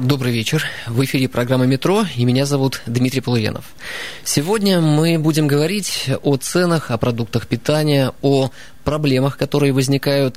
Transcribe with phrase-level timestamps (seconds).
[0.00, 0.64] Добрый вечер.
[0.86, 3.64] В эфире программа «Метро», и меня зовут Дмитрий Полуянов.
[4.22, 8.52] Сегодня мы будем говорить о ценах, о продуктах питания, о
[8.84, 10.36] проблемах, которые возникают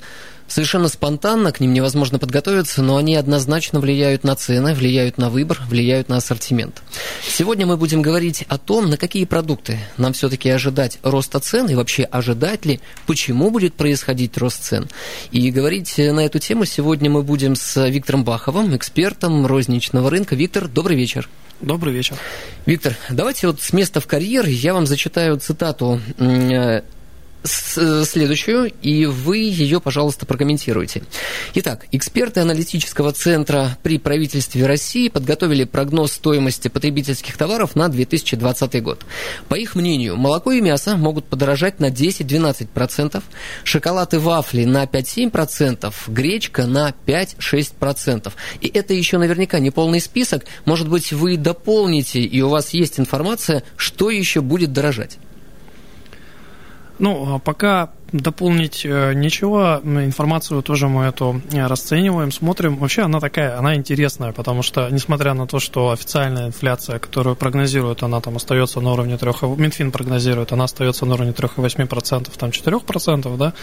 [0.51, 5.59] совершенно спонтанно, к ним невозможно подготовиться, но они однозначно влияют на цены, влияют на выбор,
[5.67, 6.81] влияют на ассортимент.
[7.25, 11.75] Сегодня мы будем говорить о том, на какие продукты нам все-таки ожидать роста цен и
[11.75, 14.89] вообще ожидать ли, почему будет происходить рост цен.
[15.31, 20.35] И говорить на эту тему сегодня мы будем с Виктором Баховым, экспертом розничного рынка.
[20.35, 21.29] Виктор, добрый вечер.
[21.61, 22.17] Добрый вечер.
[22.65, 26.01] Виктор, давайте вот с места в карьер я вам зачитаю цитату
[27.43, 31.03] следующую, и вы ее, пожалуйста, прокомментируйте.
[31.55, 39.05] Итак, эксперты аналитического центра при правительстве России подготовили прогноз стоимости потребительских товаров на 2020 год.
[39.47, 43.23] По их мнению, молоко и мясо могут подорожать на 10-12%,
[43.63, 48.31] шоколад и вафли на 5-7%, гречка на 5-6%.
[48.61, 50.45] И это еще наверняка не полный список.
[50.65, 55.17] Может быть, вы дополните, и у вас есть информация, что еще будет дорожать.
[57.01, 62.75] Ну, а пока дополнить э, ничего, информацию тоже мы эту э, расцениваем, смотрим.
[62.75, 68.03] Вообще она такая, она интересная, потому что, несмотря на то, что официальная инфляция, которую прогнозируют,
[68.03, 73.37] она там остается на уровне 3, Минфин прогнозирует, она остается на уровне 3,8%, там 4%,
[73.37, 73.53] да,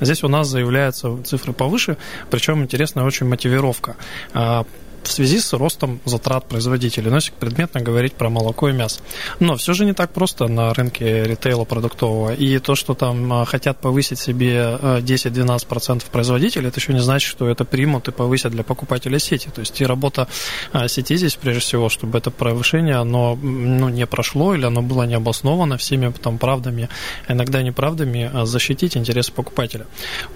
[0.00, 1.98] здесь у нас заявляются цифры повыше,
[2.30, 3.94] причем интересная очень мотивировка
[4.34, 4.64] а,
[5.08, 9.00] в связи с ростом затрат производителей, но если предметно говорить про молоко и мясо.
[9.40, 12.34] Но все же не так просто на рынке ритейла продуктового.
[12.34, 17.30] И то, что там а, хотят повысить себе 10-12% а, производителей, это еще не значит,
[17.30, 19.48] что это примут и повысят для покупателя сети.
[19.54, 20.28] То есть и работа
[20.72, 25.04] а, сети здесь, прежде всего, чтобы это повышение, оно ну, не прошло или оно было
[25.04, 26.88] не обосновано всеми там правдами,
[27.28, 29.86] иногда неправдами, защитить интересы покупателя.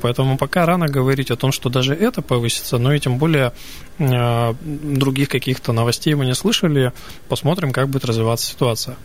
[0.01, 3.53] Поэтому пока рано говорить о том, что даже это повысится, но и тем более
[4.65, 6.93] других каких-то новостей мы не слышали.
[7.29, 8.97] Посмотрим, как будет развиваться ситуация.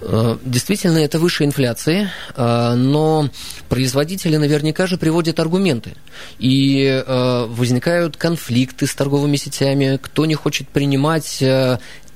[0.00, 3.28] Э, действительно, это выше инфляции, э, но
[3.68, 5.94] производители наверняка же приводят аргументы.
[6.38, 11.42] И э, возникают конфликты с торговыми сетями, кто не хочет принимать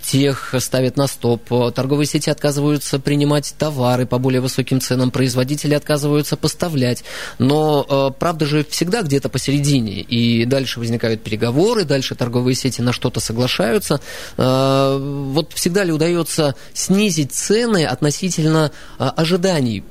[0.03, 6.37] тех ставят на стоп, торговые сети отказываются принимать товары по более высоким ценам, производители отказываются
[6.37, 7.05] поставлять.
[7.39, 12.93] Но э, правда же всегда где-то посередине, и дальше возникают переговоры, дальше торговые сети на
[12.93, 14.01] что-то соглашаются.
[14.37, 19.85] Э, вот всегда ли удается снизить цены относительно э, ожиданий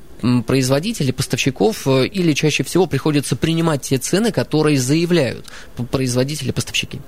[0.45, 5.45] производителей, поставщиков, или чаще всего приходится принимать те цены, которые заявляют
[5.91, 6.99] производители, поставщики?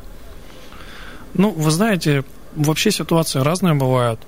[1.34, 2.24] Ну, вы знаете,
[2.56, 4.20] вообще ситуации разные бывают.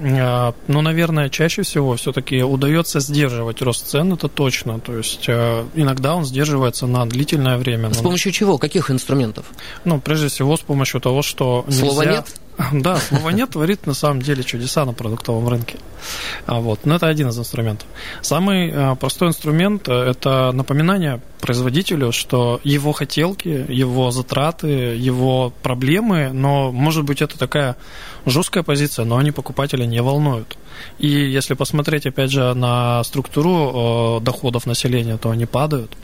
[0.00, 4.78] А, но, наверное, чаще всего все-таки удается сдерживать рост цен, это точно.
[4.78, 7.92] То есть э, иногда он сдерживается на длительное время.
[7.92, 8.58] С помощью чего?
[8.58, 9.46] Каких инструментов?
[9.84, 12.16] Ну, прежде всего, с помощью того, что Слова нельзя...
[12.18, 12.26] нет?
[12.72, 15.78] Да, слова нет творит на самом деле чудеса на продуктовом рынке.
[16.46, 16.84] А вот.
[16.84, 17.86] Но это один из инструментов.
[18.20, 26.72] Самый э, простой инструмент– это напоминание производителю, что его хотелки, его затраты, его проблемы, но,
[26.72, 27.76] может быть, это такая
[28.26, 30.58] жесткая позиция, но они покупателя не волнуют.
[30.98, 35.96] И если посмотреть, опять же, на структуру э, доходов населения, то они падают.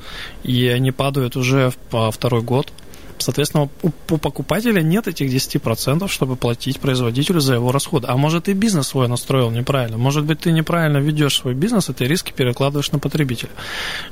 [0.45, 2.73] И они падают уже по второй год.
[3.19, 8.07] Соответственно, у, у покупателя нет этих 10%, чтобы платить производителю за его расходы.
[8.09, 9.97] А может и бизнес свой настроил неправильно.
[9.99, 13.51] Может быть, ты неправильно ведешь свой бизнес, и ты риски перекладываешь на потребителя.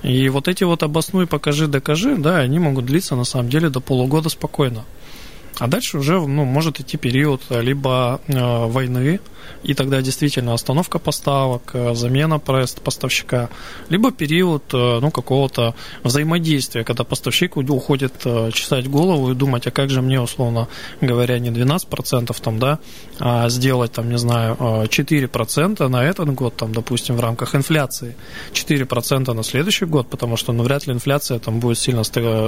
[0.02, 3.80] И вот эти вот обоснуй, покажи, докажи, да, они могут длиться на самом деле до
[3.80, 4.84] полугода спокойно.
[5.58, 9.20] А дальше уже ну, может идти период либо э, войны,
[9.62, 13.48] и тогда действительно остановка поставок, э, замена поставщика,
[13.88, 19.70] либо период э, ну, какого-то взаимодействия, когда поставщик уходит э, чесать голову и думать, а
[19.70, 20.68] как же мне, условно
[21.00, 22.78] говоря, не 12% там, да,
[23.18, 28.16] а сделать, там, не знаю, 4% на этот год, там, допустим, в рамках инфляции,
[28.52, 32.02] 4% на следующий год, потому что, ну, вряд ли инфляция там будет сильно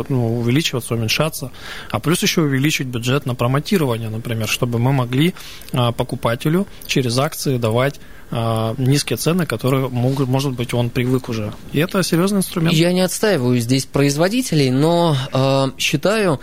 [0.09, 1.51] ну, увеличиваться, уменьшаться,
[1.91, 5.35] а плюс еще увеличить бюджет на промотирование, например, чтобы мы могли
[5.73, 8.01] покупателю через акции давать
[8.31, 11.53] а, низкие цены, которые могут, может быть, он привык уже.
[11.73, 12.75] И это серьезный инструмент.
[12.75, 16.41] Я не отстаиваю здесь производителей, но э, считаю,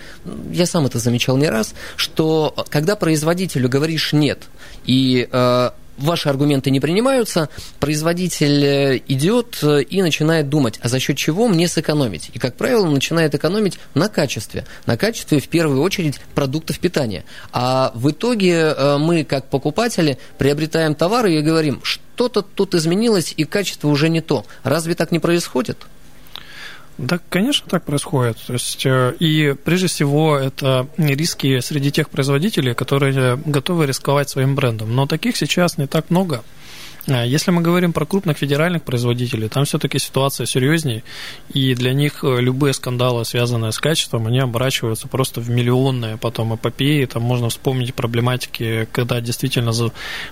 [0.51, 4.43] я сам это замечал не раз, что когда производителю говоришь нет,
[4.85, 5.69] и э,
[6.01, 7.49] ваши аргументы не принимаются,
[7.79, 12.31] производитель э, идет э, и начинает думать, а за счет чего мне сэкономить?
[12.33, 14.65] И, как правило, начинает экономить на качестве.
[14.85, 17.23] На качестве, в первую очередь, продуктов питания.
[17.51, 23.45] А в итоге э, мы, как покупатели, приобретаем товары и говорим, что-то тут изменилось, и
[23.45, 24.45] качество уже не то.
[24.63, 25.77] Разве так не происходит?
[26.97, 28.37] Да, конечно, так происходит.
[28.45, 34.55] То есть, э, и прежде всего это риски среди тех производителей, которые готовы рисковать своим
[34.55, 34.95] брендом.
[34.95, 36.43] Но таких сейчас не так много.
[37.07, 41.03] А если мы говорим про крупных федеральных производителей, там все-таки ситуация серьезнее,
[41.53, 46.55] и для них э, любые скандалы, связанные с качеством, они оборачиваются просто в миллионные потом
[46.55, 47.05] эпопеи.
[47.05, 49.71] Там можно вспомнить проблематики, когда действительно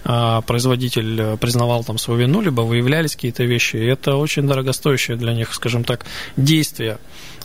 [0.04, 5.34] а, производитель признавал там свою вину, либо выявлялись какие-то вещи, и это очень дорогостоящее для
[5.34, 6.06] них, скажем так,
[6.38, 7.00] действие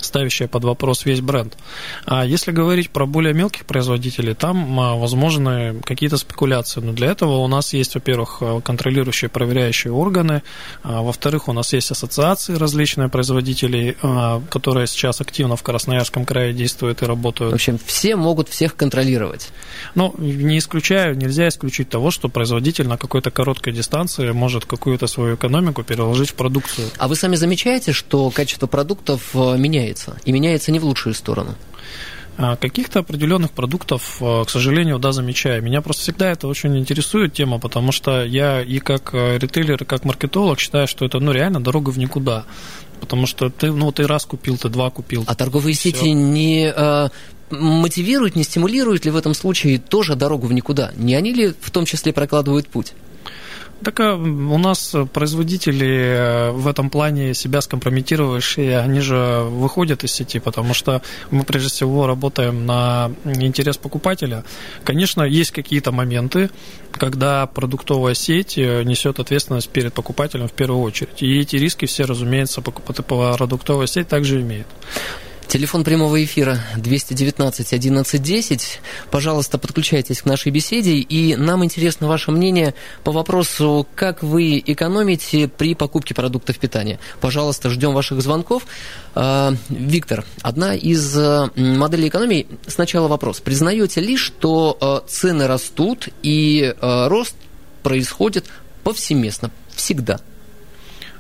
[0.05, 1.57] ставящая под вопрос весь бренд.
[2.05, 6.81] А если говорить про более мелких производителей, там а, возможны какие-то спекуляции.
[6.81, 10.43] Но для этого у нас есть, во-первых, контролирующие, проверяющие органы,
[10.83, 16.53] а, во-вторых, у нас есть ассоциации различные производителей, а, которые сейчас активно в Красноярском крае
[16.53, 17.53] действуют и работают.
[17.53, 19.49] В общем, все могут всех контролировать.
[19.95, 25.37] Ну, не исключаю, нельзя исключить того, что производитель на какой-то короткой дистанции может какую-то свою
[25.37, 26.89] экономику переложить в продукцию.
[26.99, 30.17] А вы сами замечаете, что качество продуктов э, меняется.
[30.25, 31.55] И меняется не в лучшую сторону.
[32.37, 35.63] А, каких-то определенных продуктов, э, к сожалению, да, замечаю.
[35.63, 39.85] Меня просто всегда это очень интересует тема, потому что я и как э, ритейлер, и
[39.85, 42.45] как маркетолог считаю, что это ну, реально дорога в никуда.
[43.01, 45.25] Потому что ты, ну, ты раз купил, ты два купил.
[45.27, 45.91] А торговые все.
[45.91, 47.09] сети не э,
[47.51, 50.93] мотивируют, не стимулируют ли в этом случае тоже дорогу в никуда?
[50.97, 52.95] Не они ли в том числе прокладывают путь?
[53.85, 60.13] Так а, у нас производители э, в этом плане себя скомпрометировавшие, они же выходят из
[60.13, 64.43] сети, потому что мы прежде всего работаем на интерес покупателя.
[64.85, 66.51] Конечно, есть какие-то моменты,
[66.93, 71.23] когда продуктовая сеть э, несет ответственность перед покупателем в первую очередь.
[71.23, 74.67] И эти риски все, разумеется, продуктовая сеть также имеет.
[75.49, 78.81] Телефон прямого эфира 219 1110.
[79.11, 80.97] Пожалуйста, подключайтесь к нашей беседе.
[80.97, 82.75] И нам интересно ваше мнение
[83.05, 86.99] по вопросу, как вы экономите при покупке продуктов питания.
[87.21, 88.67] Пожалуйста, ждем ваших звонков.
[89.15, 92.47] А, Виктор, одна из э, моделей экономии.
[92.67, 93.41] Сначала вопрос.
[93.41, 97.37] Признаете ли, что э, цены растут и э, рост
[97.83, 98.47] происходит
[98.83, 100.21] повсеместно, всегда?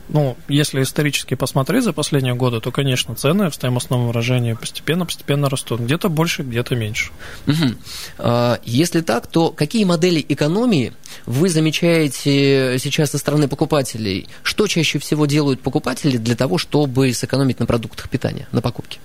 [0.08, 5.80] Ну, если исторически посмотреть за последние годы, то, конечно, цены в стоимостном выражении постепенно-постепенно растут.
[5.80, 7.10] Где-то больше, где-то меньше.
[7.46, 8.28] Угу.
[8.64, 10.92] Если так, то какие модели экономии
[11.24, 14.28] вы замечаете сейчас со стороны покупателей?
[14.42, 18.98] Что чаще всего делают покупатели для того, чтобы сэкономить на продуктах питания, на покупке?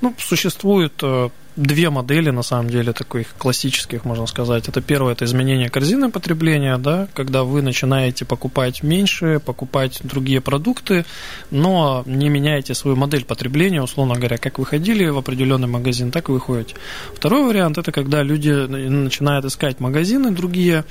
[0.00, 1.28] Ну, существует э,
[1.58, 4.68] две модели, на самом деле, таких классических, можно сказать.
[4.68, 11.04] Это первое, это изменение корзины потребления, да, когда вы начинаете покупать меньше, покупать другие продукты,
[11.50, 16.28] но не меняете свою модель потребления, условно говоря, как вы ходили в определенный магазин, так
[16.28, 16.76] и вы ходите.
[17.14, 20.84] Второй вариант, это когда люди начинают искать магазины другие,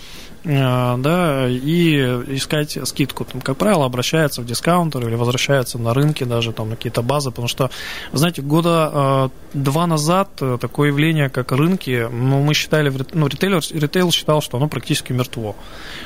[0.43, 1.95] э, да, и
[2.35, 3.23] искать скидку.
[3.23, 7.29] Там, как правило, обращаются в дискаунтер или возвращаются на рынки даже, там, на какие-то базы,
[7.29, 7.69] потому что,
[8.11, 14.11] знаете, года э, два назад такое явление, как рынки, ну, мы считали, ну, ритейлер, ритейл
[14.11, 15.55] считал, что оно практически мертво.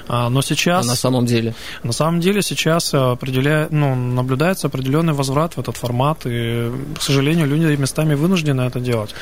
[0.07, 0.85] А, но сейчас...
[0.85, 1.53] А на самом деле?
[1.83, 3.67] На самом деле сейчас определя...
[3.71, 9.13] ну, наблюдается определенный возврат в этот формат, и, к сожалению, люди местами вынуждены это делать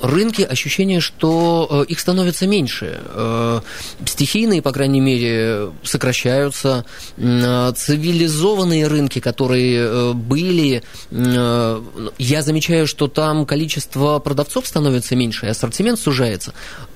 [0.00, 3.00] рынки ощущение, что э, их становится меньше.
[3.04, 3.60] Э,
[4.04, 6.84] стихийные, по крайней мере, сокращаются.
[7.16, 15.98] Э, цивилизованные рынки, которые были, я замечаю, что там количество продавцов становится меньше, и ассортимент
[15.98, 16.52] сужается.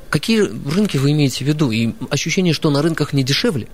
[0.09, 1.71] Какие рынки вы имеете в виду?
[1.71, 3.69] И ощущение, что на рынках не дешевле?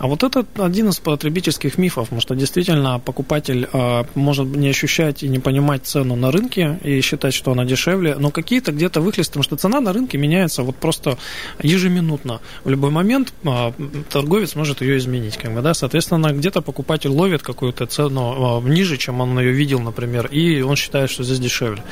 [0.00, 5.22] А вот это один из потребительских мифов, потому что действительно покупатель э, может не ощущать
[5.22, 9.32] и не понимать цену на рынке и считать, что она дешевле, но какие-то где-то выхлесты,
[9.32, 11.18] потому что цена на рынке меняется вот просто
[11.62, 12.40] ежеминутно.
[12.64, 13.72] В любой момент э,
[14.08, 18.96] торговец может ее изменить, как бы, да, соответственно, где-то покупатель ловит какую-то цену э, ниже,
[18.96, 21.82] чем он ее видел, например, и он считает, что здесь дешевле.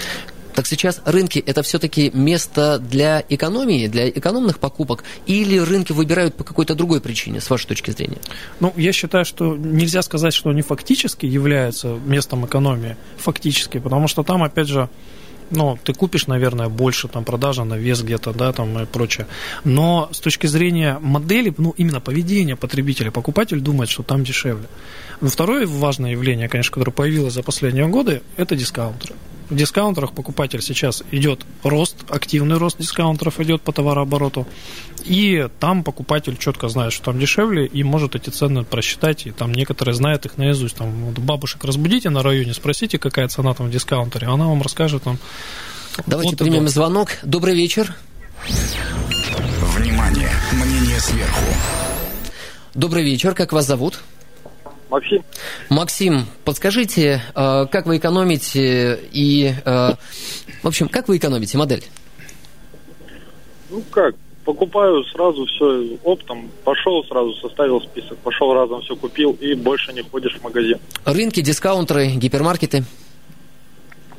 [0.54, 6.44] Так сейчас рынки это все-таки место для экономии, для экономных покупок, или рынки выбирают по
[6.44, 8.18] какой-то другой причине, с вашей точки зрения?
[8.60, 14.22] Ну, я считаю, что нельзя сказать, что они фактически являются местом экономии, фактически, потому что
[14.22, 14.88] там, опять же,
[15.50, 19.26] ну, ты купишь, наверное, больше там продажа на вес где-то, да, там и прочее.
[19.64, 24.66] Но с точки зрения модели, ну, именно поведения потребителя, покупатель думает, что там дешевле.
[25.20, 29.14] Но второе важное явление, конечно, которое появилось за последние годы, это дискаунтеры.
[29.50, 34.46] В дискаунтерах покупатель сейчас идет рост, активный рост дискаунтеров идет по товарообороту,
[35.04, 39.52] и там покупатель четко знает, что там дешевле, и может эти цены просчитать, и там
[39.52, 40.76] некоторые знают их наизусть.
[40.76, 45.02] Там, вот бабушек разбудите на районе, спросите, какая цена там в дискаунтере, она вам расскажет
[45.02, 45.18] там.
[46.06, 47.18] Давайте вот примем звонок.
[47.22, 47.94] Добрый вечер.
[49.76, 51.44] Внимание, мнение сверху.
[52.74, 54.00] Добрый вечер, как вас зовут?
[54.90, 55.22] Максим.
[55.68, 59.94] Максим, подскажите, э, как вы экономите и, э,
[60.62, 61.84] в общем, как вы экономите модель?
[63.70, 64.14] Ну как,
[64.44, 70.02] покупаю сразу все оптом, пошел сразу, составил список, пошел разом все купил и больше не
[70.02, 70.78] ходишь в магазин.
[71.04, 72.84] Рынки, дискаунтеры, гипермаркеты?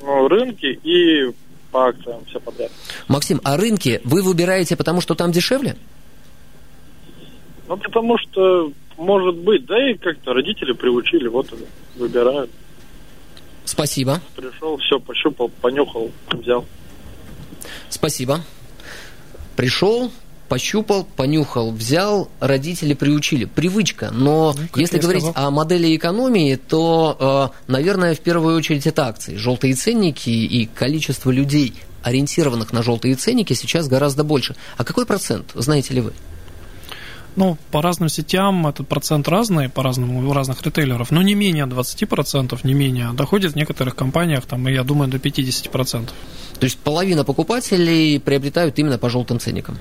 [0.02, 1.34] Ну, рынки и
[1.72, 2.72] по акциям все подряд.
[3.08, 5.76] Максим, а рынки вы выбираете потому, что там дешевле?
[7.68, 11.48] Ну, потому что может быть, да и как-то родители приучили, вот
[11.96, 12.52] выбирают.
[13.64, 14.20] Спасибо.
[14.36, 16.66] Пришел, все, пощупал, понюхал, взял.
[17.90, 18.42] Спасибо.
[19.56, 20.12] Пришел,
[20.50, 23.46] пощупал, понюхал, взял, родители приучили.
[23.46, 24.10] Привычка.
[24.12, 25.48] Но ну, если говорить сказал.
[25.48, 29.36] о модели экономии, то, э, наверное, в первую очередь это акции.
[29.36, 34.56] Желтые ценники и количество людей, ориентированных на желтые ценники, сейчас гораздо больше.
[34.76, 36.14] А какой процент, знаете ли вы?
[37.40, 41.68] Ну, по разным сетям этот процент разный, по разному у разных ритейлеров, но не менее
[41.68, 43.14] 20%, не менее.
[43.14, 46.10] Доходит в некоторых компаниях, там, я думаю, до 50%.
[46.60, 49.78] То есть половина покупателей приобретают именно по желтым ценникам?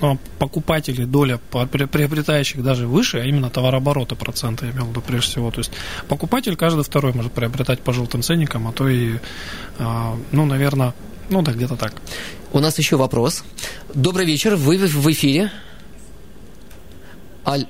[0.00, 5.32] Ну, покупатели, доля приобретающих даже выше, а именно товарообороты процента, я имел в виду прежде
[5.32, 5.50] всего.
[5.50, 5.72] То есть
[6.08, 9.18] покупатель каждый второй может приобретать по желтым ценникам, а то и,
[9.78, 10.94] а, ну, наверное,
[11.28, 11.92] ну да, где-то так.
[12.54, 13.44] У нас еще вопрос.
[13.92, 15.52] Добрый вечер, вы в эфире.
[17.46, 17.66] Аль...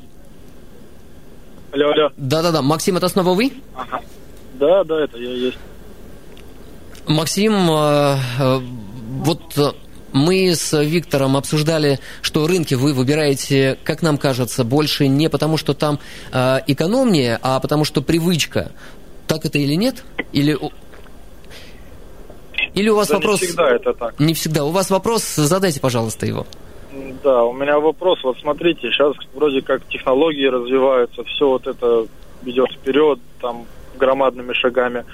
[1.72, 2.10] Алло, алло.
[2.16, 2.62] Да-да-да.
[2.62, 3.52] Максим, это снова вы?
[3.74, 4.00] Ага.
[4.54, 5.58] Да, да, это я есть.
[7.06, 9.72] Максим, э, э, вот э,
[10.12, 15.74] мы с Виктором обсуждали, что рынки вы выбираете, как нам кажется, больше не потому, что
[15.74, 15.98] там
[16.32, 18.72] экономнее, а потому что привычка.
[19.26, 20.04] Так это или нет?
[20.32, 20.58] Или
[22.74, 23.40] или у вас да вопрос...
[23.40, 24.20] Не всегда это так.
[24.20, 24.64] Не всегда.
[24.64, 26.46] У вас вопрос, задайте, пожалуйста, его.
[27.22, 28.22] Да, у меня вопрос.
[28.24, 32.06] Вот смотрите, сейчас вроде как технологии развиваются, все вот это
[32.44, 33.66] идет вперед, там
[33.96, 35.04] громадными шагами.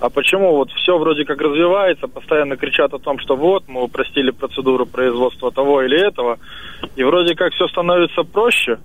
[0.00, 4.30] А почему вот все вроде как развивается, постоянно кричат о том, что вот, мы упростили
[4.30, 6.38] процедуру производства того или этого,
[6.96, 8.78] и вроде как все становится проще,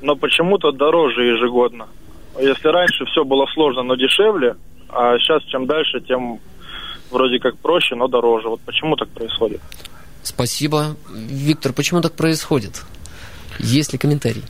[0.00, 1.88] но почему-то дороже ежегодно.
[2.38, 4.56] Если раньше все было сложно, но дешевле,
[4.88, 6.38] а сейчас чем дальше, тем
[7.10, 8.48] вроде как проще, но дороже.
[8.48, 9.60] Вот почему так происходит?
[10.24, 10.96] Спасибо.
[11.12, 12.82] Виктор, почему так происходит?
[13.60, 14.42] Есть ли комментарий?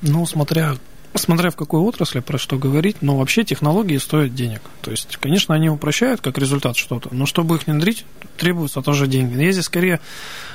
[0.00, 0.76] Ну, смотря
[1.18, 4.60] смотря в какой отрасли, про что говорить, но вообще технологии стоят денег.
[4.80, 8.04] То есть, конечно, они упрощают как результат что-то, но чтобы их внедрить,
[8.36, 9.40] требуются тоже деньги.
[9.40, 10.00] Я здесь скорее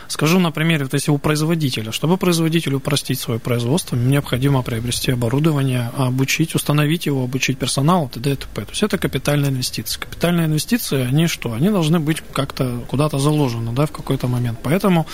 [0.07, 5.91] скажу на примере, вот если у производителя, чтобы производителю упростить свое производство, необходимо приобрести оборудование,
[5.97, 8.31] обучить, установить его, обучить персонал, т.д.
[8.31, 8.61] и т.п.
[8.61, 10.01] То есть это капитальная инвестиция.
[10.01, 11.53] Капитальные инвестиции, они что?
[11.53, 14.59] Они должны быть как-то куда-то заложены, да, в какой-то момент.
[14.63, 15.07] Поэтому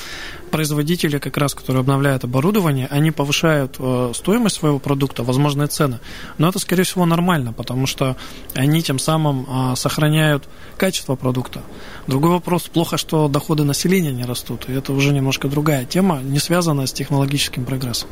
[0.51, 5.99] производители, как раз, которые обновляют оборудование, они повышают э, стоимость своего продукта, возможные цены.
[6.37, 8.17] Но это, скорее всего, нормально, потому что
[8.55, 11.61] они тем самым э, сохраняют качество продукта.
[12.07, 14.65] Другой вопрос, плохо, что доходы населения не растут.
[14.67, 18.09] И это уже немножко другая тема, не связанная с технологическим прогрессом.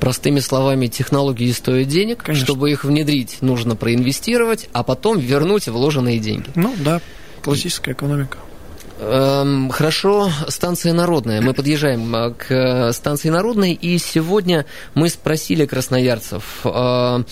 [0.00, 2.22] Простыми словами, технологии стоят денег.
[2.22, 2.44] Конечно.
[2.44, 6.48] Чтобы их внедрить, нужно проинвестировать, а потом вернуть вложенные деньги.
[6.54, 7.00] Ну да,
[7.42, 8.38] классическая экономика.
[9.00, 11.40] Эм, хорошо, станция Народная.
[11.40, 17.22] Мы подъезжаем э, к станции Народной, и сегодня мы спросили красноярцев, э,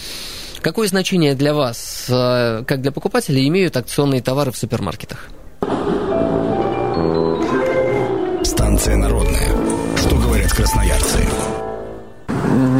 [0.61, 5.29] какое значение для вас, э, как для покупателей, имеют акционные товары в супермаркетах?
[8.45, 9.49] Станция Народная.
[9.97, 11.27] Что говорят красноярцы?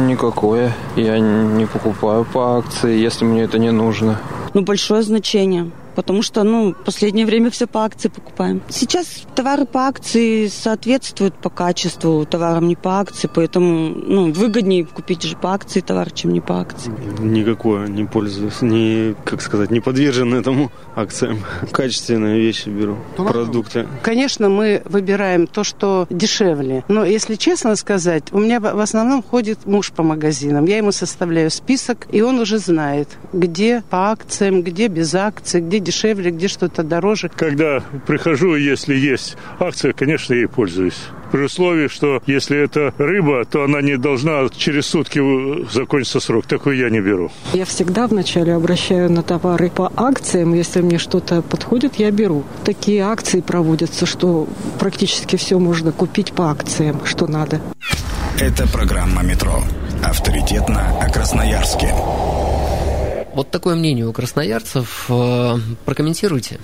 [0.07, 0.73] Никакое.
[0.95, 4.17] Я не покупаю по акции, если мне это не нужно.
[4.53, 8.61] Ну, большое значение потому что, ну, в последнее время все по акции покупаем.
[8.69, 15.23] Сейчас товары по акции соответствуют по качеству товарам не по акции, поэтому, ну, выгоднее купить
[15.23, 16.93] же по акции товар, чем не по акции.
[17.19, 21.39] Никакое не пользуюсь, не, как сказать, не подвержен этому акциям.
[21.71, 23.87] Качественные вещи беру, продукты.
[24.03, 29.65] Конечно, мы выбираем то, что дешевле, но, если честно сказать, у меня в основном ходит
[29.65, 30.65] муж по магазинам.
[30.65, 35.86] Я ему составляю список, и он уже знает, где по акциям, где без акций, где
[35.87, 37.29] дешевле, где что-то дороже.
[37.35, 40.99] Когда прихожу, если есть акция, конечно, ей пользуюсь.
[41.31, 45.19] при условии, что если это рыба, то она не должна через сутки
[45.71, 46.45] закончиться срок.
[46.45, 47.31] Такой я не беру.
[47.53, 50.53] Я всегда вначале обращаю на товары по акциям.
[50.53, 52.43] Если мне что-то подходит, я беру.
[52.63, 54.47] Такие акции проводятся, что
[54.79, 57.61] практически все можно купить по акциям, что надо.
[58.39, 59.63] Это программа «Метро».
[60.03, 61.91] Авторитетно о Красноярске.
[63.37, 65.05] Вот такое мнение у красноярцев.
[65.09, 66.59] Э, прокомментируйте.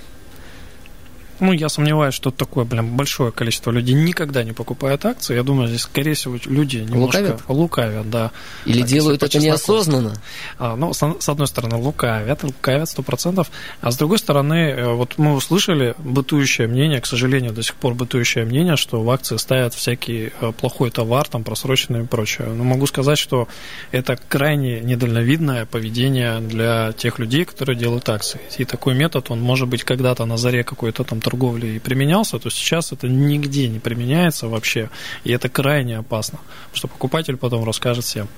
[1.40, 5.34] Ну, я сомневаюсь, что такое, блин, большое количество людей никогда не покупают акции.
[5.34, 8.30] Я думаю, здесь, скорее всего, люди немножко лукавят, лукавят да.
[8.66, 10.14] Или так, делают это неосознанно.
[10.58, 13.50] А, ну, с, с одной стороны, лукавят, лукавят сто процентов,
[13.80, 17.94] а с другой стороны, э, вот мы услышали бытующее мнение, к сожалению, до сих пор
[17.94, 22.46] бытующее мнение, что в акции ставят всякий э, плохой товар, там, просроченный и прочее.
[22.48, 23.48] Но могу сказать, что
[23.90, 28.40] это крайне недальновидное поведение для тех людей, которые делают акции.
[28.58, 32.50] И такой метод, он может быть когда-то на заре какой-то там торговли и применялся, то
[32.50, 34.90] сейчас это нигде не применяется вообще,
[35.24, 36.38] и это крайне опасно,
[36.72, 38.28] что покупатель потом расскажет всем.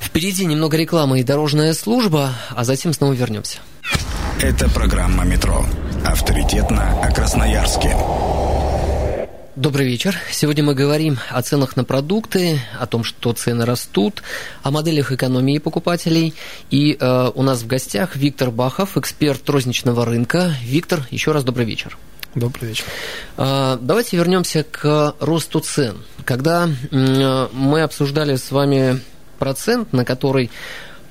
[0.00, 3.58] Впереди немного рекламы и дорожная служба, а затем снова вернемся.
[4.40, 5.64] Это программа «Метро».
[6.04, 7.96] Авторитетно о Красноярске.
[9.56, 10.14] Добрый вечер.
[10.30, 14.22] Сегодня мы говорим о ценах на продукты, о том, что цены растут,
[14.62, 16.34] о моделях экономии покупателей.
[16.70, 20.54] И э, у нас в гостях Виктор Бахов, эксперт розничного рынка.
[20.62, 21.96] Виктор, еще раз добрый вечер.
[22.34, 22.84] Добрый вечер.
[23.38, 26.04] Э, давайте вернемся к росту цен.
[26.26, 29.00] Когда э, мы обсуждали с вами
[29.38, 30.50] процент, на который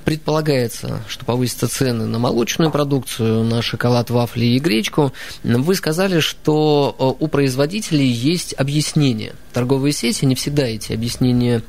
[0.05, 5.11] предполагается, что повысятся цены на молочную продукцию, на шоколад, вафли и гречку.
[5.43, 9.33] Вы сказали, что э, у производителей есть объяснение.
[9.51, 11.63] Торговые сети не всегда эти объяснения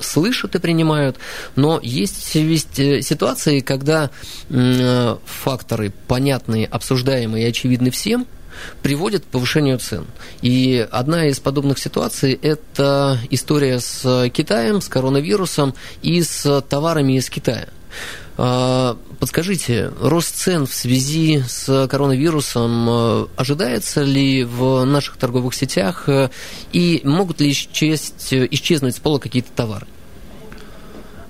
[0.00, 1.16] слышат и принимают,
[1.56, 4.10] но есть, есть э, ситуации, когда
[4.48, 8.26] э, факторы понятные, обсуждаемые и очевидны всем–
[8.82, 10.06] приводит к повышению цен.
[10.42, 17.28] И одна из подобных ситуаций– это история с Китаем, с коронавирусом и с товарами из
[17.30, 17.68] Китая.
[18.40, 26.08] А, подскажите, рост цен в связи с коронавирусом э, ожидается ли в наших торговых сетях
[26.08, 26.30] э,
[26.72, 29.88] и могут ли исчезнуть, исчезнуть с пола какие-то товары?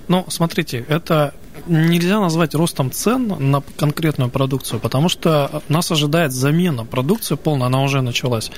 [0.07, 1.33] Ну, смотрите, это
[1.67, 7.81] нельзя назвать ростом цен на конкретную продукцию, потому что нас ожидает замена продукции полная, она
[7.81, 8.51] уже началась.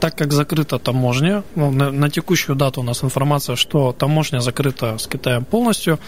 [0.00, 4.98] Так как закрыта таможня, ну, на, на текущую дату у нас информация, что таможня закрыта
[4.98, 5.98] с Китаем полностью,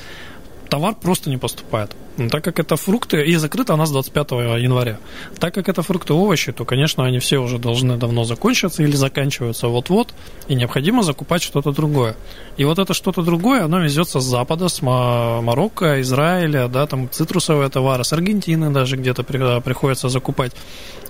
[0.68, 1.96] товар просто не поступает.
[2.16, 4.98] Но так как это фрукты, и закрыто она с 25 января.
[5.38, 8.96] Так как это фрукты и овощи, то, конечно, они все уже должны давно закончиться или
[8.96, 10.14] заканчиваются вот-вот,
[10.48, 12.16] и необходимо закупать что-то другое.
[12.56, 17.68] И вот это что-то другое, оно везется с Запада, с Марокко, Израиля, да, там цитрусовые
[17.68, 20.52] товары, с Аргентины даже где-то приходится закупать.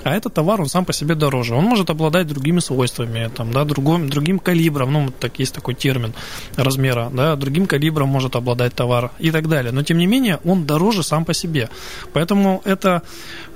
[0.02, 1.54] А этот товар, он сам по себе дороже.
[1.54, 6.14] Он может обладать другими свойствами, там, да, другим, другим калибром, ну, так, есть такой термин
[6.56, 9.72] размера, да, другим калибром может обладать товар и так далее.
[9.72, 11.68] Но, тем не менее, он дороже сам по себе.
[12.12, 13.02] Поэтому это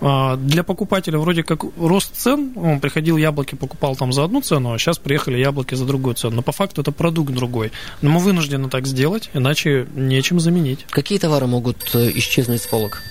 [0.00, 2.52] а, для покупателя вроде как рост цен.
[2.56, 6.36] Он приходил яблоки, покупал там за одну цену, а сейчас приехали яблоки за другую цену.
[6.36, 7.72] Но по факту это продукт другой.
[8.02, 10.86] Но мы вынуждены так сделать, иначе нечем заменить.
[10.90, 13.02] Какие товары могут э, исчезнуть с полок?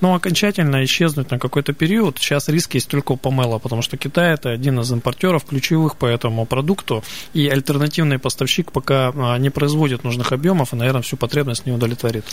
[0.00, 2.18] Но окончательно исчезнуть на какой-то период.
[2.18, 6.06] Сейчас риски есть только у Помела, потому что Китай это один из импортеров ключевых по
[6.06, 11.66] этому продукту, и альтернативный поставщик пока а, не производит нужных объемов и, наверное, всю потребность
[11.66, 12.24] не удовлетворит.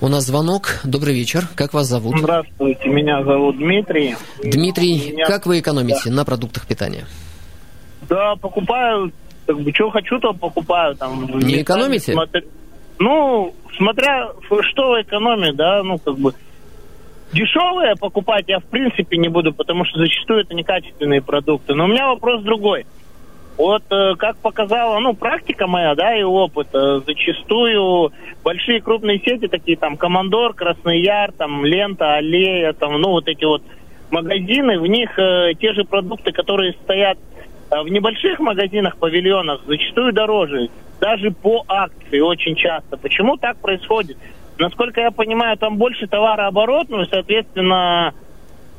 [0.00, 0.80] У нас звонок.
[0.84, 1.48] Добрый вечер.
[1.54, 2.18] Как вас зовут?
[2.18, 4.16] Здравствуйте, меня зовут Дмитрий.
[4.42, 5.26] Дмитрий, меня...
[5.26, 6.10] как вы экономите да.
[6.12, 7.06] на продуктах питания?
[8.08, 9.12] Да, покупаю,
[9.46, 10.94] как бы, что хочу, то покупаю.
[10.96, 12.12] Там, не экономите?
[12.12, 12.42] Смотр...
[12.98, 16.32] Ну, смотря что в экономии, да, ну, как бы,
[17.32, 21.74] Дешевые покупать я в принципе не буду, потому что зачастую это некачественные продукты.
[21.74, 22.86] Но у меня вопрос другой.
[23.56, 28.12] Вот э, как показала, ну, практика моя, да, и опыт, э, зачастую
[28.44, 33.44] большие крупные сети, такие там Командор, Красный Яр, там Лента, Аллея, там, ну, вот эти
[33.44, 33.62] вот
[34.10, 37.18] магазины, в них э, те же продукты, которые стоят
[37.70, 40.68] э, в небольших магазинах, павильонах, зачастую дороже,
[41.00, 42.98] даже по акции очень часто.
[42.98, 44.18] Почему так происходит?
[44.58, 48.14] Насколько я понимаю, там больше товарооборот, ну соответственно,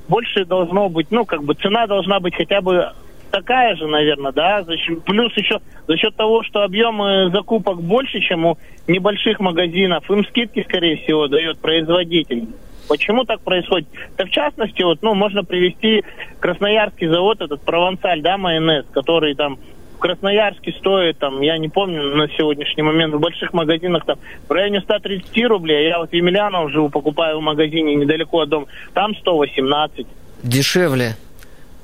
[0.07, 2.91] больше должно быть, ну, как бы цена должна быть хотя бы
[3.31, 4.63] такая же, наверное, да,
[5.05, 10.63] плюс еще за счет того, что объемы закупок больше, чем у небольших магазинов, им скидки,
[10.63, 12.47] скорее всего, дает производитель.
[12.87, 13.87] Почему так происходит?
[14.17, 16.03] Да в частности, вот, ну, можно привести
[16.39, 19.59] Красноярский завод, этот Провансаль, да, майонез, который там
[19.97, 24.51] в Красноярске стоит, там, я не помню на сегодняшний момент, в больших магазинах там в
[24.51, 25.89] районе 130 рублей.
[25.89, 28.67] Я вот в Емельянов живу, покупаю в магазине недалеко от дома.
[28.93, 30.05] Там 118.
[30.43, 31.15] Дешевле?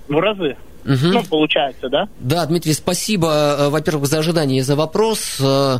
[0.07, 0.55] В разы.
[0.85, 1.07] Угу.
[1.11, 2.07] Ну, получается, да?
[2.19, 5.39] Да, Дмитрий, спасибо, э, во-первых, за ожидание и за вопрос.
[5.41, 5.79] Э,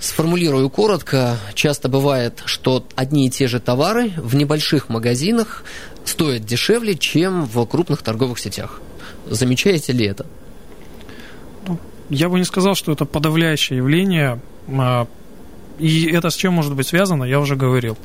[0.00, 1.36] сформулирую коротко.
[1.54, 5.64] Часто бывает, что одни и те же товары в небольших магазинах
[6.04, 8.80] стоят дешевле, чем в крупных торговых сетях.
[9.26, 10.26] Замечаете ли это?
[12.10, 14.40] Я бы не сказал, что это подавляющее явление.
[14.68, 15.06] А,
[15.78, 17.96] и это с чем может быть связано, я уже говорил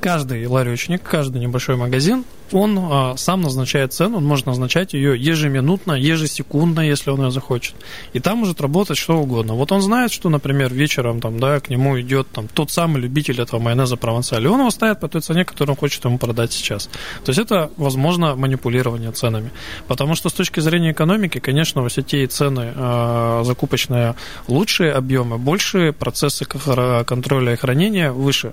[0.00, 5.92] каждый ларечник, каждый небольшой магазин, он а, сам назначает цену, он может назначать ее ежеминутно,
[5.92, 7.74] ежесекундно, если он ее захочет.
[8.12, 9.54] И там может работать что угодно.
[9.54, 13.40] Вот он знает, что, например, вечером там, да, к нему идет там, тот самый любитель
[13.40, 16.52] этого майонеза провансаль, и он его ставит по той цене, которую он хочет ему продать
[16.52, 16.88] сейчас.
[17.24, 19.50] То есть это, возможно, манипулирование ценами.
[19.86, 24.14] Потому что с точки зрения экономики, конечно, у сетей цены э, закупочные
[24.48, 28.52] лучшие объемы, большие процессы контроля и хранения выше.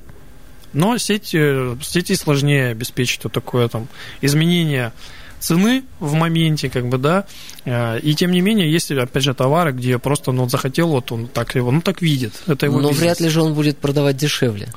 [0.75, 3.88] Но сеть, э, сети сложнее обеспечить вот такое там
[4.21, 4.91] изменение
[5.39, 7.25] цены в моменте, как бы, да,
[7.63, 11.27] э, и тем не менее, есть, опять же, товары, где просто, ну, захотел, вот он
[11.27, 13.01] так его, ну, так видит, это его Но бизнес.
[13.01, 14.67] вряд ли же он будет продавать дешевле,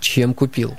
[0.00, 0.76] чем купил.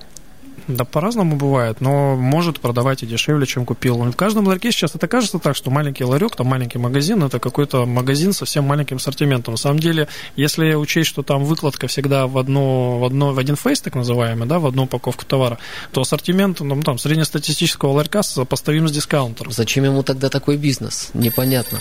[0.67, 3.97] Да по-разному бывает, но может продавать и дешевле, чем купил.
[3.97, 7.85] В каждом ларьке сейчас это кажется так, что маленький ларек, там маленький магазин, это какой-то
[7.85, 9.53] магазин со всем маленьким ассортиментом.
[9.53, 13.55] На самом деле, если учесть, что там выкладка всегда в, одно, в, одно, в один
[13.55, 15.57] фейс, так называемый, да, в одну упаковку товара,
[15.91, 19.53] то ассортимент ну, там, среднестатистического ларька сопоставим с дискаунтером.
[19.53, 21.09] Зачем ему тогда такой бизнес?
[21.13, 21.79] Непонятно.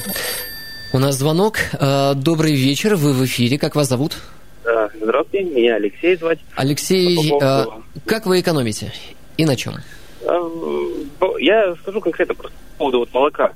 [0.92, 1.58] У нас звонок.
[1.72, 3.58] Э, добрый вечер, вы в эфире.
[3.58, 4.16] Как вас зовут?
[5.00, 6.38] Здравствуйте, меня Алексей звать.
[6.56, 7.66] Алексей, а,
[8.04, 8.92] как вы экономите
[9.36, 9.74] и на чем?
[10.26, 10.40] А,
[11.38, 13.52] я скажу конкретно просто по поводу вот молока.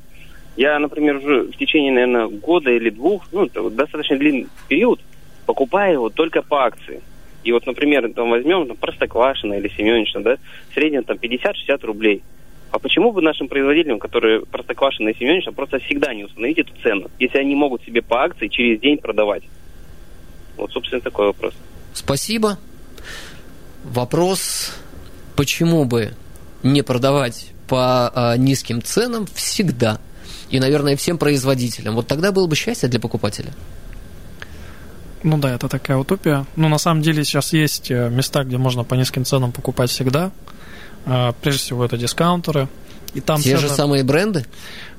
[0.56, 5.00] Я, например, уже в течение, наверное, года или двух, ну, достаточно длинный период,
[5.46, 7.00] покупаю его только по акции.
[7.42, 10.36] И вот, например, там возьмем там, Простоквашино или Семенишна, да,
[10.70, 12.22] в среднем там 50-60 рублей.
[12.70, 17.10] А почему бы нашим производителям, которые Простоквашино и Семенишна, просто всегда не установить эту цену,
[17.18, 19.42] если они могут себе по акции через день продавать?
[20.60, 21.54] Вот, собственно, такой вопрос.
[21.94, 22.58] Спасибо.
[23.82, 24.72] Вопрос,
[25.36, 26.14] почему бы
[26.62, 29.98] не продавать по а, низким ценам всегда?
[30.50, 31.94] И, наверное, всем производителям.
[31.94, 33.52] Вот тогда было бы счастье для покупателя.
[35.22, 36.44] Ну да, это такая утопия.
[36.56, 40.30] Но на самом деле сейчас есть э, места, где можно по низким ценам покупать всегда.
[41.06, 42.68] А, прежде всего, это дискаунтеры.
[43.14, 43.60] И там Те цены...
[43.60, 44.44] же самые бренды?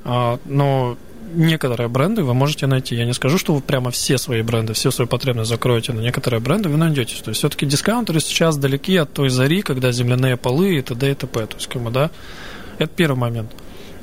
[0.04, 0.96] А, но
[1.34, 2.94] некоторые бренды вы можете найти.
[2.94, 6.40] Я не скажу, что вы прямо все свои бренды, все свои потребности закроете, но некоторые
[6.40, 7.22] бренды вы найдете.
[7.22, 11.10] То есть все-таки дискаунтеры сейчас далеки от той зари, когда земляные полы и т.д.
[11.10, 11.46] и т.п.
[11.46, 12.10] То есть, как бы, да,
[12.78, 13.52] это первый момент.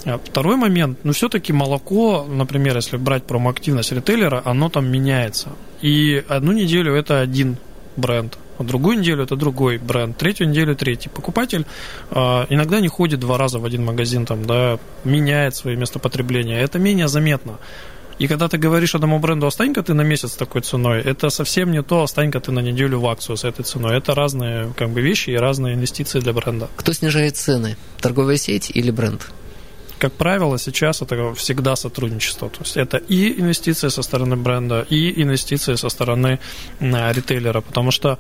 [0.06, 5.50] А второй момент, ну, все-таки молоко, например, если брать промоактивность ритейлера, оно там меняется.
[5.82, 7.58] И одну неделю это один
[7.98, 11.10] бренд, другую неделю это другой бренд, третью неделю третий.
[11.10, 11.66] Покупатель
[12.12, 12.16] э,
[12.50, 16.60] иногда не ходит два раза в один магазин, там, да, меняет свои место потребления.
[16.60, 17.60] Это менее заметно.
[18.20, 21.72] И когда ты говоришь одному бренду, остань-ка ты на месяц с такой ценой, это совсем
[21.72, 23.98] не то, остань-ка ты на неделю в акцию с этой ценой.
[23.98, 26.68] Это разные как бы, вещи и разные инвестиции для бренда.
[26.76, 27.78] Кто снижает цены?
[28.02, 29.26] Торговая сеть или бренд?
[30.00, 32.50] Как правило, сейчас это всегда сотрудничество.
[32.50, 36.40] То есть это и инвестиции со стороны бренда, и инвестиции со стороны
[36.80, 38.18] ритейлера, потому что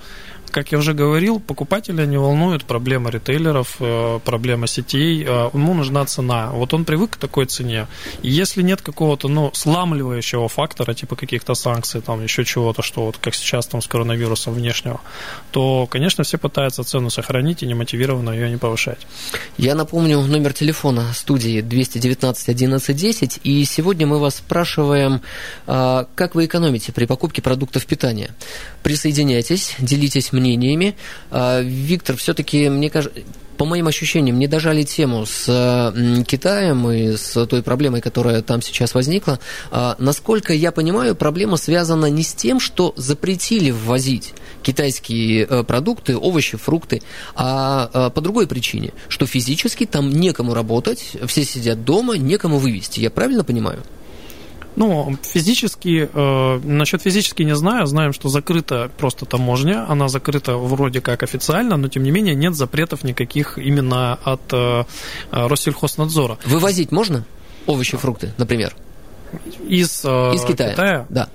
[0.49, 5.23] как я уже говорил, покупателя не волнует проблема ритейлеров, э, проблема сетей.
[5.27, 6.51] Э, ему нужна цена.
[6.51, 7.87] Вот он привык к такой цене.
[8.21, 13.17] И если нет какого-то ну, сламливающего фактора, типа каких-то санкций, там еще чего-то, что вот
[13.17, 15.01] как сейчас там с коронавирусом внешнего,
[15.51, 18.99] то, конечно, все пытаются цену сохранить и немотивированно ее не повышать.
[19.57, 23.39] Я напомню номер телефона студии 219 11 10.
[23.43, 25.21] И сегодня мы вас спрашиваем,
[25.67, 28.31] э, как вы экономите при покупке продуктов питания.
[28.83, 30.95] Присоединяйтесь, делитесь мнениями.
[31.31, 33.21] А, Виктор, все-таки, мне кажется,
[33.59, 35.93] по моим ощущениям, не дожали тему с
[36.25, 39.37] Китаем и с той проблемой, которая там сейчас возникла.
[39.69, 46.15] А, насколько я понимаю, проблема связана не с тем, что запретили ввозить китайские э, продукты,
[46.15, 47.01] овощи, фрукты,
[47.35, 53.01] а, а по другой причине, что физически там некому работать, все сидят дома, некому вывести.
[53.01, 53.83] Я правильно понимаю?
[54.79, 61.01] Ну, физически, э, насчет физически не знаю, знаем, что закрыта просто таможня, она закрыта вроде
[61.01, 64.85] как официально, но тем не менее нет запретов никаких именно от э,
[65.31, 66.37] Россельхознадзора.
[66.45, 67.25] Вывозить можно
[67.65, 68.73] овощи, фрукты, например?
[69.67, 70.71] Из, э, Из Китая?
[70.71, 71.05] Китая?
[71.09, 71.27] Да.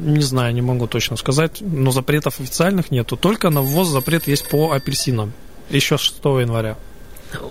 [0.00, 3.18] Не знаю, не могу точно сказать, но запретов официальных нету.
[3.18, 5.34] Только на ввоз запрет есть по апельсинам.
[5.68, 6.78] Еще 6 января.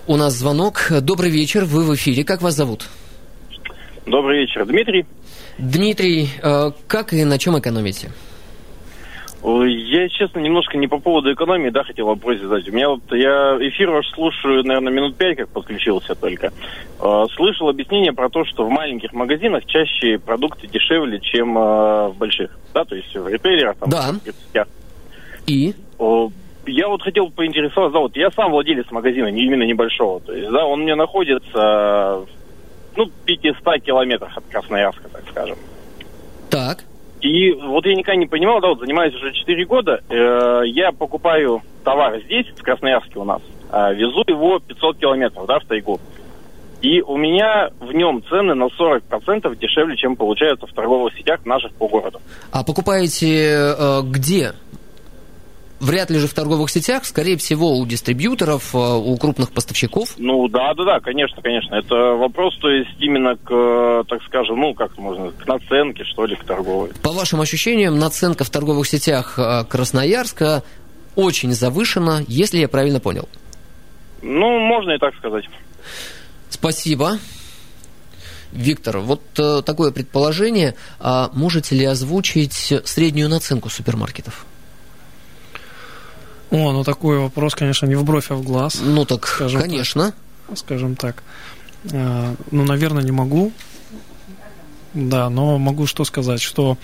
[0.08, 0.90] У нас звонок.
[0.90, 2.24] Добрый вечер, вы в эфире.
[2.24, 2.88] Как вас зовут?
[4.06, 5.06] Добрый вечер, Дмитрий.
[5.58, 8.10] Дмитрий, э, как и на чем экономите?
[9.44, 12.66] Я, честно, немножко не по поводу экономии, да, хотел вопрос задать.
[12.66, 16.50] У меня вот, я эфир ваш слушаю, наверное, минут пять, как подключился только.
[17.00, 22.16] Э, слышал объяснение про то, что в маленьких магазинах чаще продукты дешевле, чем э, в
[22.16, 24.12] больших, да, то есть в ритейлерах, там, да.
[24.12, 24.68] в сетях.
[25.46, 25.74] И?
[25.98, 26.28] Э,
[26.66, 30.50] я вот хотел поинтересоваться, да, вот я сам владелец магазина, не именно небольшого, то есть,
[30.50, 32.24] да, он мне находится,
[32.96, 35.56] ну, 500 километрах от Красноярска, так скажем.
[36.50, 36.84] Так.
[37.20, 41.62] И вот я никогда не понимал, да, вот занимаюсь уже 4 года, э, я покупаю
[41.82, 43.40] товар здесь, в Красноярске у нас,
[43.72, 45.98] э, везу его 500 километров, да, в тайгу.
[46.82, 51.72] И у меня в нем цены на 40% дешевле, чем получается в торговых сетях наших
[51.72, 52.20] по городу.
[52.52, 54.52] А покупаете э, где?
[55.84, 60.14] Вряд ли же в торговых сетях, скорее всего, у дистрибьюторов, э, у крупных поставщиков.
[60.16, 61.74] Ну да, да, да, конечно, конечно.
[61.74, 66.24] Это вопрос, то есть именно к, э, так скажем, ну как можно, к наценке, что
[66.24, 66.92] ли, к торговой.
[67.02, 70.62] По вашим ощущениям, наценка в торговых сетях э, Красноярска
[71.16, 73.28] очень завышена, если я правильно понял.
[74.22, 75.44] Ну, можно и так сказать.
[76.48, 77.18] Спасибо.
[78.52, 80.76] Виктор, вот э, такое предположение.
[80.98, 84.46] А можете ли озвучить среднюю наценку супермаркетов?
[86.54, 88.80] О, ну такой вопрос, конечно, не в бровь, а в глаз.
[88.80, 90.14] Ну так, скажем конечно.
[90.46, 91.22] Так, скажем так.
[91.92, 93.52] А, ну, наверное, не могу.
[94.94, 96.78] Да, но могу что сказать, что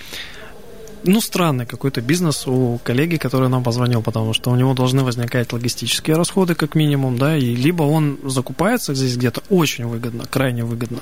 [1.05, 5.53] ну, странный какой-то бизнес у коллеги, который нам позвонил, потому что у него должны возникать
[5.53, 11.01] логистические расходы, как минимум, да, и либо он закупается здесь где-то очень выгодно, крайне выгодно,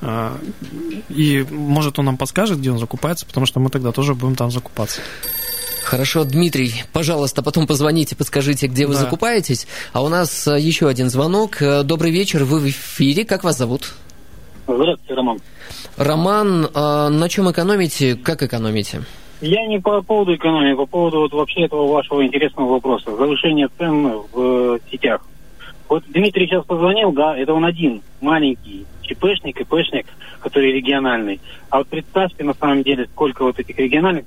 [0.00, 0.38] а,
[1.08, 4.50] и, может, он нам подскажет, где он закупается, потому что мы тогда тоже будем там
[4.50, 5.00] закупаться.
[5.92, 9.00] Хорошо, Дмитрий, пожалуйста, потом позвоните, подскажите, где вы да.
[9.00, 9.66] закупаетесь.
[9.92, 11.60] А у нас э, еще один звонок.
[11.60, 13.26] Э, добрый вечер, вы в эфире.
[13.26, 13.92] Как вас зовут?
[14.66, 15.38] Здравствуйте, Роман.
[15.98, 18.14] Роман, а на чем экономите?
[18.16, 19.02] Как экономите?
[19.42, 23.14] Я не по поводу экономии, по поводу вот вообще этого вашего интересного вопроса.
[23.14, 25.20] Завышение цен в сетях.
[25.92, 30.06] Вот Дмитрий сейчас позвонил, да, это он один, маленький ЧПшник, ИПшник,
[30.40, 31.38] который региональный.
[31.68, 34.24] А вот представьте, на самом деле, сколько вот этих региональных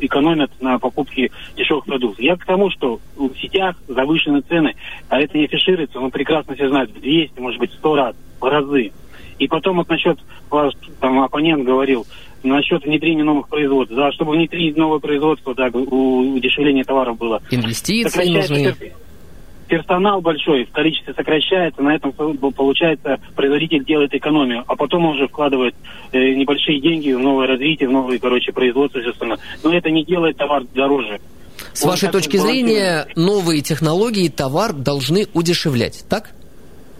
[0.00, 2.18] экономят на покупке дешевых продуктов.
[2.18, 4.74] Я к тому, что в сетях завышены цены,
[5.08, 8.44] а это не афишируется, но прекрасно все знают, в 200, может быть, 100 раз, в
[8.44, 8.90] разы.
[9.38, 10.18] И потом вот насчет,
[10.50, 12.08] ваш там оппонент говорил,
[12.42, 13.94] насчет внедрения новых производств.
[13.94, 17.40] Да, чтобы внедрить новое производство, да, удешевление товаров было.
[17.52, 18.74] Инвестиции нужны
[19.66, 25.28] персонал большой в количестве сокращается, на этом получается производитель делает экономию, а потом он уже
[25.28, 25.74] вкладывает
[26.12, 29.38] э, небольшие деньги в новое развитие, в новые, короче, производства все остальное.
[29.62, 31.20] Но это не делает товар дороже.
[31.72, 36.30] С он вашей точки зрения, новые технологии товар должны удешевлять, так?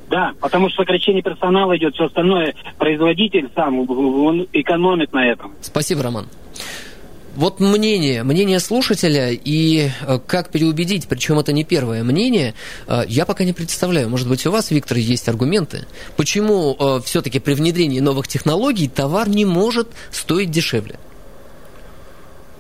[0.09, 5.53] Да, потому что сокращение персонала идет, все остальное производитель сам, он экономит на этом.
[5.61, 6.27] Спасибо, Роман.
[7.37, 12.55] Вот мнение, мнение слушателя и э, как переубедить, причем это не первое мнение,
[12.89, 14.09] э, я пока не представляю.
[14.09, 19.29] Может быть, у вас, Виктор, есть аргументы, почему э, все-таки при внедрении новых технологий товар
[19.29, 20.99] не может стоить дешевле?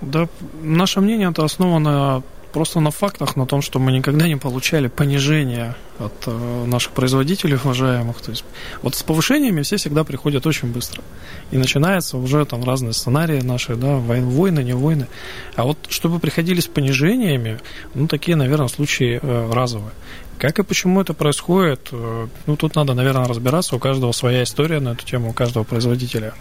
[0.02, 0.28] Да,
[0.60, 2.22] наше мнение это основано
[2.56, 7.56] просто на фактах, на том, что мы никогда не получали понижения от э, наших производителей
[7.56, 8.22] уважаемых.
[8.22, 8.44] То есть
[8.80, 11.02] вот с повышениями все всегда приходят очень быстро.
[11.50, 15.06] И начинаются уже там разные сценарии наши, да, войны, не войны.
[15.54, 17.58] А вот чтобы приходили с понижениями,
[17.94, 19.92] ну, такие, наверное, случаи э, разовые.
[20.38, 23.76] Как и почему это происходит, э, ну, тут надо, наверное, разбираться.
[23.76, 26.32] У каждого своя история на эту тему, у каждого производителя.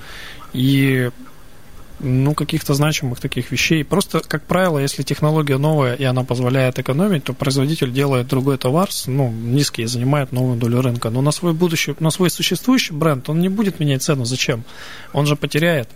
[0.54, 1.10] И
[2.00, 3.84] ну, каких-то значимых таких вещей.
[3.84, 8.90] Просто, как правило, если технология новая и она позволяет экономить, то производитель делает другой товар,
[9.08, 11.10] ну, низкий, и занимает новую долю рынка.
[11.10, 14.26] Но на свой будущий, на свой существующий бренд он не будет менять цену.
[14.26, 14.64] Зачем?
[15.14, 15.90] Он же потеряет.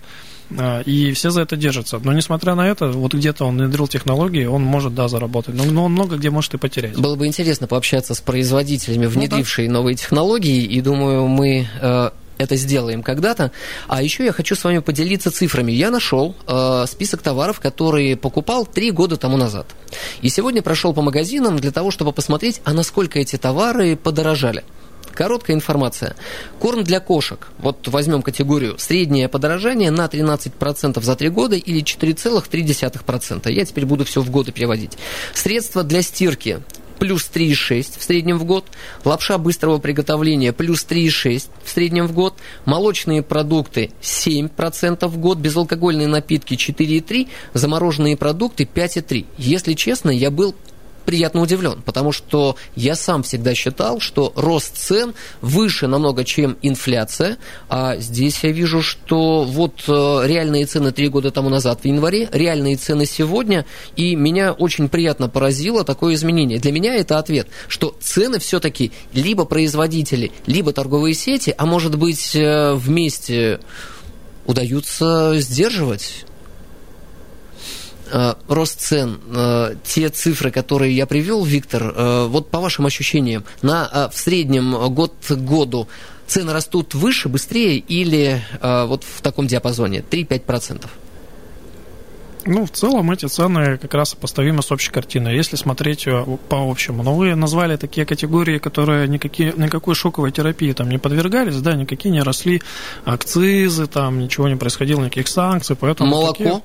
[0.57, 1.99] А, и все за это держатся.
[2.03, 5.55] Но несмотря на это, вот где-то он внедрил технологии, он может, да, заработать.
[5.55, 6.97] Но, но он много где может и потерять.
[6.97, 9.79] Было бы интересно пообщаться с производителями, внедрившими ну, да.
[9.79, 10.63] новые технологии.
[10.63, 12.09] И думаю, мы э,
[12.39, 13.51] это сделаем когда-то.
[13.87, 15.71] А еще я хочу с вами поделиться цифрами.
[15.71, 19.67] Я нашел э, список товаров, которые покупал три года тому назад.
[20.21, 24.63] И сегодня прошел по магазинам для того, чтобы посмотреть, а насколько эти товары подорожали.
[25.13, 26.15] Короткая информация.
[26.59, 27.49] Корм для кошек.
[27.57, 28.79] Вот возьмем категорию.
[28.79, 33.51] Среднее подорожание на 13% за три года или 4,3%.
[33.51, 34.97] Я теперь буду все в годы переводить.
[35.33, 36.61] Средства для стирки
[36.99, 38.65] плюс 3,6 в среднем в год,
[39.05, 42.35] лапша быстрого приготовления плюс 3,6 в среднем в год,
[42.65, 49.25] молочные продукты 7% в год, безалкогольные напитки 4,3, замороженные продукты 5,3.
[49.37, 50.55] Если честно, я был
[51.09, 57.37] приятно удивлен, потому что я сам всегда считал, что рост цен выше намного, чем инфляция,
[57.67, 59.91] а здесь я вижу, что вот э,
[60.27, 65.29] реальные цены три года тому назад в январе, реальные цены сегодня, и меня очень приятно
[65.29, 66.59] поразило такое изменение.
[66.59, 72.35] Для меня это ответ, что цены все-таки либо производители, либо торговые сети, а может быть
[72.35, 73.61] э, вместе
[74.45, 76.25] удаются сдерживать
[78.47, 84.09] рост цен, э, те цифры, которые я привел, Виктор, э, вот по вашим ощущениям, на,
[84.11, 85.87] в среднем год к году
[86.27, 90.85] цены растут выше, быстрее или вот в таком диапазоне 3-5%?
[92.45, 96.05] Ну, в целом эти цены как раз сопоставимы с общей картиной, если смотреть
[96.47, 97.03] по общему.
[97.03, 102.11] Но вы назвали такие категории, которые никакие, никакой шоковой терапии там не подвергались, да, никакие
[102.11, 102.61] не росли
[103.05, 106.11] акцизы, там ничего не происходило, никаких санкций, поэтому...
[106.11, 106.33] Молоко?
[106.33, 106.61] Такие...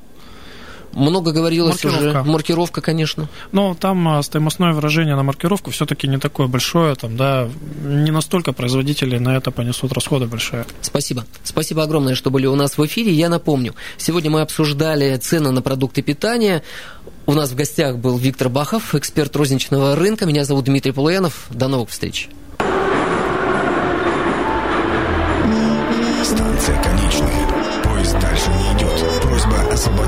[0.95, 2.21] Много говорилось маркировка.
[2.21, 2.31] уже.
[2.31, 3.29] Маркировка, конечно.
[3.53, 7.49] Но там а, стоимостное выражение на маркировку все-таки не такое большое, там, да,
[7.83, 10.67] не настолько производители на это понесут расходы большие.
[10.81, 11.25] Спасибо.
[11.43, 13.13] Спасибо огромное, что были у нас в эфире.
[13.13, 16.63] Я напомню, сегодня мы обсуждали цены на продукты питания.
[17.27, 20.27] У нас в гостях был Виктор Бахов, эксперт розничного рынка.
[20.27, 21.47] Меня зовут Дмитрий Полуянов.
[21.51, 22.29] До новых встреч.
[26.23, 27.83] Станция конечная.
[27.83, 29.23] Поезд дальше не идет.
[29.23, 30.04] Просьба освободить.